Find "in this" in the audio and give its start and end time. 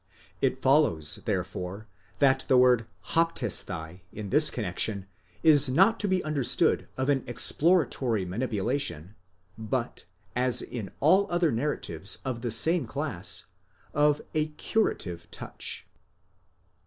4.11-4.49